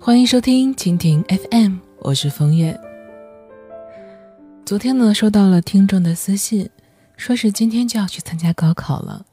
[0.00, 2.78] 欢迎收听蜻蜓 FM，我是风月。
[4.64, 6.70] 昨天呢，收到了听众的私信，
[7.16, 9.26] 说是今天就要去参加高考了，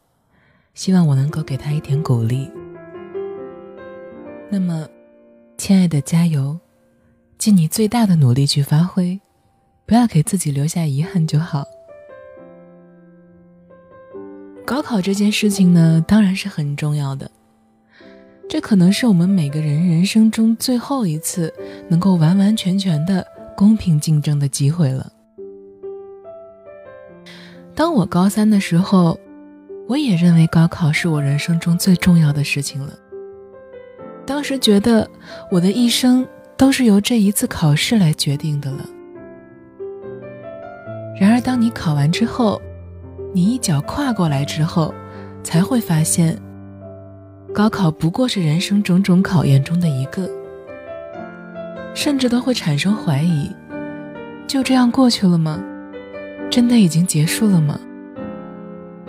[0.73, 2.49] 希望我能够给他一点鼓励。
[4.49, 4.89] 那么，
[5.55, 6.59] 亲爱的，加油，
[7.37, 9.21] 尽你最大的努力去发挥，
[9.85, 11.63] 不要给自己留下遗憾就好。
[14.65, 17.29] 高考这件事情呢，当然是很重要的。
[18.47, 21.51] 这可能是我们每个人人生中最后一次
[21.89, 23.25] 能够完完全全的
[23.57, 25.11] 公平竞争的机会了。
[27.73, 29.19] 当我高三的时候，
[29.87, 32.93] 我也认为高考是我人生中最重要的事情了。
[34.25, 35.09] 当时觉得
[35.51, 38.85] 我的一生都是由这一次考试来决定的了。
[41.19, 42.61] 然而，当你考完之后，
[43.33, 44.93] 你一脚跨过来之后，
[45.43, 46.39] 才会发现。
[47.55, 50.29] 高考不过是人生种种考验中的一个，
[51.93, 53.49] 甚至都会产生怀疑：
[54.45, 55.57] 就这样过去了吗？
[56.51, 57.79] 真的已经结束了吗？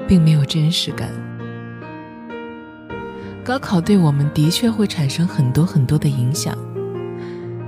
[0.07, 1.09] 并没有真实感。
[3.43, 6.57] 高考对我们的确会产生很多很多的影响，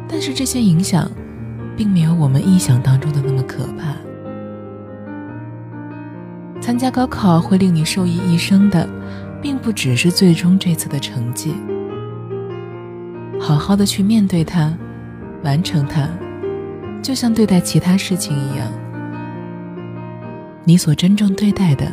[0.08, 1.10] 但是这些影响，
[1.76, 3.96] 并没有我们臆想当中的那么可怕。
[6.60, 8.88] 参加高考会令你受益一生的。
[9.40, 11.54] 并不只是最终这次的成绩，
[13.40, 14.76] 好好的去面对它，
[15.44, 16.08] 完成它，
[17.00, 18.66] 就像对待其他事情一样。
[20.64, 21.90] 你所真正对待的，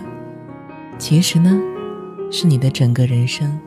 [0.97, 1.57] 其实呢，
[2.31, 3.57] 是你的整个人生。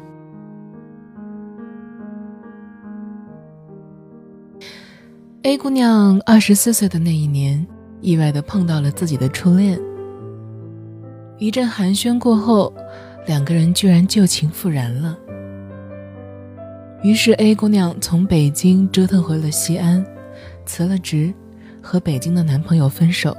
[5.42, 7.65] A 姑娘二十四岁的那一年，
[8.01, 9.81] 意外的碰到了自己的初恋，
[11.39, 12.75] 一阵寒暄过后。
[13.29, 15.15] 两个人居然旧情复燃了，
[17.03, 20.03] 于是 A 姑娘从北京折腾回了西安，
[20.65, 21.35] 辞了职，
[21.83, 23.36] 和北京的男朋友分手，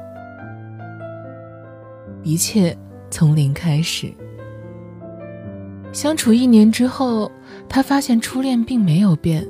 [2.22, 2.78] 一切
[3.09, 4.13] 从零开始。
[5.92, 7.31] 相处一年之后，
[7.68, 9.44] 她发现初恋并没有变，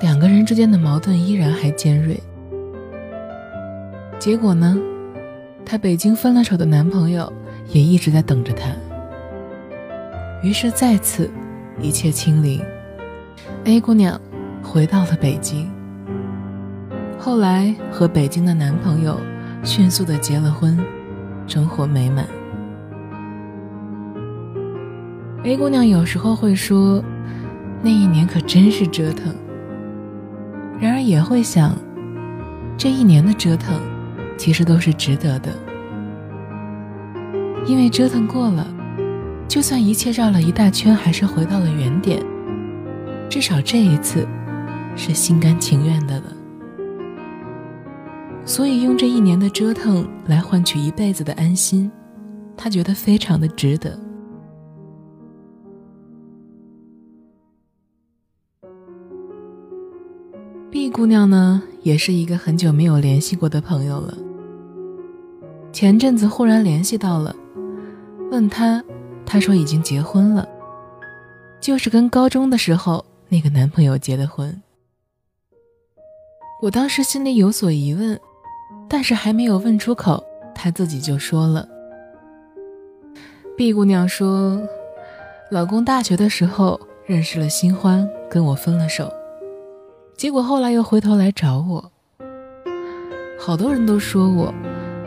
[0.00, 2.18] 两个人之间的矛盾依然还尖锐。
[4.18, 4.74] 结果呢，
[5.66, 7.30] 她北京分了手的男朋友
[7.68, 8.74] 也一直在等着她。
[10.42, 11.30] 于是再次，
[11.82, 12.62] 一切清零。
[13.64, 14.18] A 姑娘
[14.62, 15.70] 回到了北京，
[17.18, 19.20] 后来和北京的男朋友
[19.62, 20.78] 迅速的结了婚，
[21.46, 22.24] 生活美满。
[25.44, 27.04] A 姑娘有时候会说，
[27.82, 29.34] 那一年可真是折腾。
[30.80, 31.76] 然而也会想，
[32.78, 33.78] 这一年的折腾，
[34.38, 35.50] 其实都是值得的，
[37.66, 38.66] 因为折腾过了。
[39.50, 42.24] 就算一切绕了一大圈，还是回到了原点。
[43.28, 44.24] 至少这一次，
[44.94, 46.32] 是心甘情愿的了。
[48.44, 51.90] 所以用这一年的折腾来换取一辈子的安心，
[52.56, 53.98] 他觉得非常的值得。
[60.70, 64.16] B 姑娘呢，也是一个很久没有联系过的朋友了。
[65.72, 67.34] 前阵子忽然联系到了，
[68.30, 68.80] 问他。
[69.32, 70.48] 她说已经结婚了，
[71.60, 74.60] 就是跟高中的时候那个男朋友结的婚。
[76.60, 78.18] 我当时心里有所疑问，
[78.88, 81.68] 但是还没有问出口，她自己就说了。
[83.56, 84.60] B 姑娘说，
[85.52, 89.12] 老公大学的时候认识了新欢，跟我分了手，
[90.16, 91.92] 结果后来又回头来找我。
[93.38, 94.52] 好多人都说我，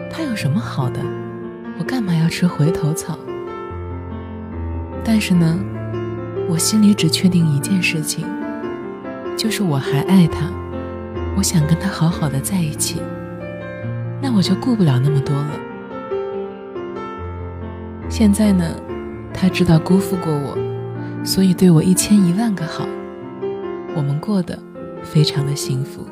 [0.10, 1.02] 他有什么好的？
[1.78, 3.20] 我干嘛要吃回头草？
[5.06, 5.60] 但是呢，
[6.48, 8.26] 我心里只确定一件事情，
[9.38, 10.50] 就是我还爱他，
[11.36, 13.02] 我想跟他好好的在一起，
[14.22, 15.52] 那我就顾不了那么多了。
[18.10, 18.64] 现在呢，
[19.34, 20.58] 他知道辜负过我，
[21.26, 22.88] 所以对我一千一万个好，
[23.96, 24.58] 我们过得
[25.04, 26.06] 非常的幸福。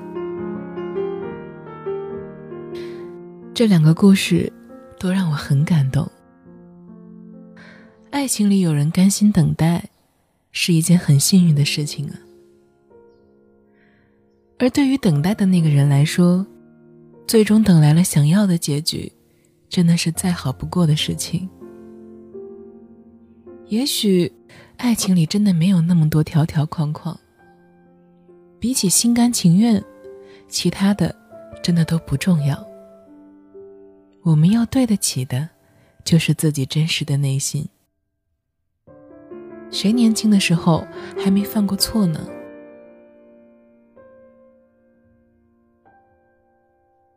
[3.54, 4.52] 这两个故事
[5.00, 6.10] 都让我很感动。
[8.12, 9.90] 爱情里有人甘心等待，
[10.52, 12.20] 是一件很幸运的事情啊。
[14.60, 16.46] 而对于等待的那个人来说，
[17.26, 19.12] 最终等来了想要的结局，
[19.70, 21.50] 真的是再好不过的事情。
[23.68, 24.32] 也许，
[24.76, 27.18] 爱情里真的没有那么多条条框框。
[28.60, 29.82] 比起心甘情愿，
[30.50, 31.16] 其他的
[31.64, 32.62] 真的都不重要。
[34.22, 35.50] 我们要对得起的，
[36.04, 37.66] 就是自己真实的内心。
[39.72, 40.86] 谁年轻的时候
[41.18, 42.20] 还没犯过错呢？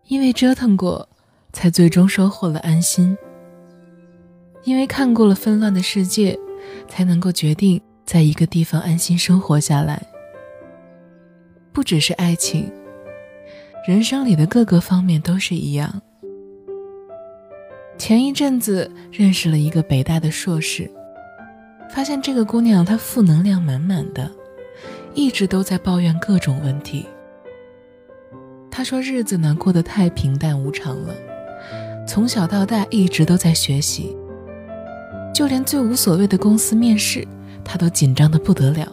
[0.07, 1.09] 因为折腾过
[1.53, 3.17] 才最终收获了安心。
[4.63, 6.39] 因为看过了纷乱的世界
[6.89, 10.03] 才能够决定在一个地方安心生活下来。
[11.71, 12.73] 不只是爱情
[13.87, 16.01] 人生里的各个方面都是一样。
[17.99, 20.91] 前一阵子认识了一个北大的硕士
[21.95, 24.29] 发现这个姑娘她负能量满满的，
[25.15, 27.07] 一直都在抱怨各种问题。
[28.69, 31.15] 她说日子呢过得太平淡无常了，
[32.05, 34.17] 从小到大一直都在学习，
[35.33, 37.25] 就连最无所谓的公司面试，
[37.65, 38.89] 她都紧张的不得了。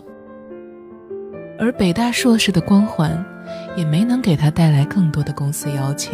[1.57, 3.25] 而北大硕士的光环，
[3.75, 6.13] 也没能给她带来更多的公司邀请。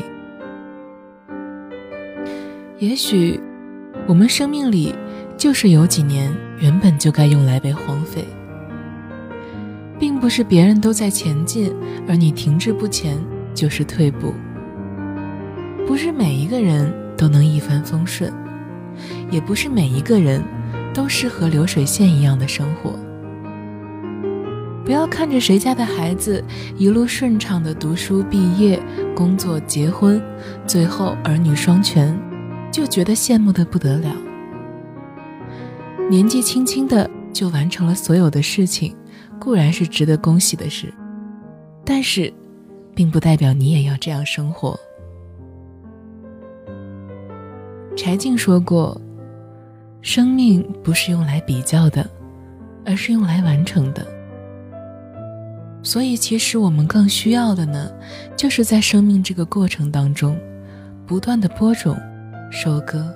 [2.79, 3.41] 也许，
[4.07, 4.95] 我们生命里
[5.37, 8.27] 就是有几年原本就该用来被荒废，
[9.99, 11.71] 并不是别人都在前进，
[12.07, 13.15] 而你停滞不前
[13.53, 14.33] 就是退步。
[15.85, 18.33] 不是每一个人都能一帆风顺，
[19.29, 20.43] 也不是每一个人
[20.91, 22.95] 都适合流水线一样的生活。
[24.83, 26.43] 不要看着谁家的孩子
[26.77, 28.81] 一路顺畅的读书、毕业、
[29.15, 30.19] 工作、结婚，
[30.65, 32.17] 最后儿女双全。
[32.69, 34.11] 就觉得羡慕的不得了。
[36.09, 38.95] 年纪轻轻的就完成了所有的事情，
[39.39, 40.93] 固然是值得恭喜的事，
[41.83, 42.33] 但是，
[42.95, 44.79] 并不代表你也要这样生活。
[47.95, 48.99] 柴静说过
[50.01, 52.09] ：“生命不是用来比较的，
[52.85, 54.07] 而是用来完成的。”
[55.83, 57.91] 所以，其实我们更需要的呢，
[58.37, 60.39] 就是在生命这个过程当中，
[61.05, 61.97] 不断的播种。
[62.49, 63.13] 收割，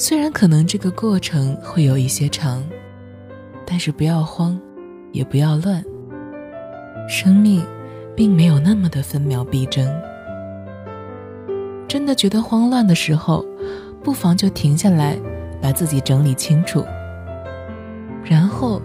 [0.00, 2.64] 虽然可能这个过程会有一些长，
[3.66, 4.56] 但是不要慌，
[5.10, 5.84] 也不要乱。
[7.08, 7.66] 生命
[8.14, 9.84] 并没有那么的分秒必争。
[11.88, 13.44] 真的觉得慌乱的时候，
[14.00, 15.18] 不妨就停下来，
[15.60, 16.84] 把自己整理清楚，
[18.22, 18.80] 然后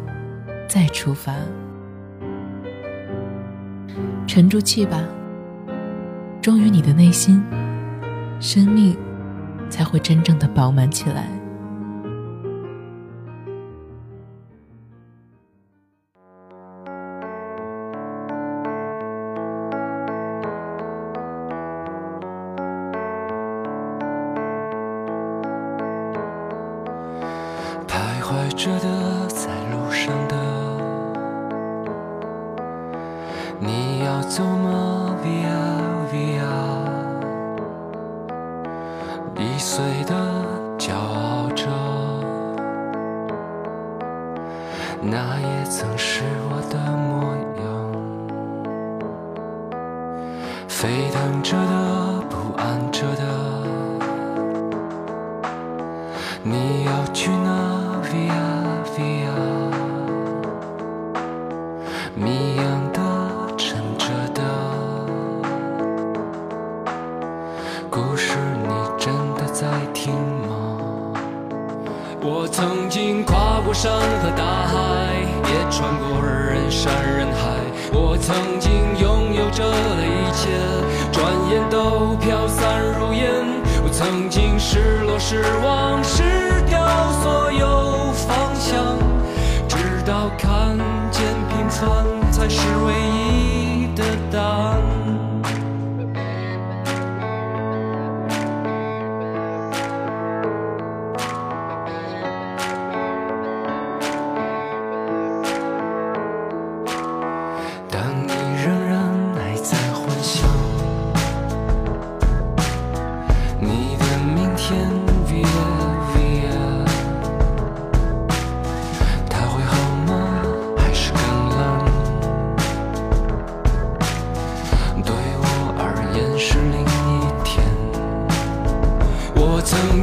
[0.68, 1.36] 再出发。
[4.26, 5.04] 沉住气吧，
[6.42, 7.44] 忠于你的内心。
[8.40, 8.98] 生命
[9.74, 11.43] 才会真正的饱满起来。
[45.84, 47.68] 曾是我的模样。
[50.70, 51.83] 沸腾着的，
[83.96, 86.24] 曾经失落、失望、失
[86.68, 86.80] 掉
[87.22, 88.98] 所有方向，
[89.70, 90.76] 直到看
[91.12, 92.58] 见平凡才是
[92.88, 93.13] 唯一。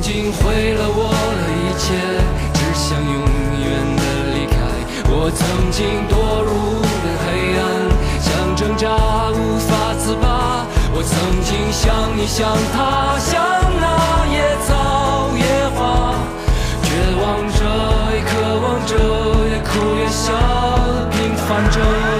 [0.00, 1.92] 经毁了我的一切，
[2.54, 3.21] 只想永
[3.61, 4.02] 远的
[4.35, 4.57] 离开。
[5.12, 7.28] 我曾经堕入了黑
[7.59, 7.61] 暗，
[8.21, 8.88] 想挣扎
[9.30, 10.66] 无法自拔。
[10.92, 13.45] 我曾经像你，像他，像
[13.80, 15.45] 那野草野
[15.76, 16.14] 花，
[16.83, 16.88] 绝
[17.21, 17.61] 望着，
[18.12, 18.92] 也渴望着，
[19.50, 20.33] 也哭也笑，
[21.11, 22.20] 平凡着。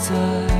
[0.00, 0.57] 在。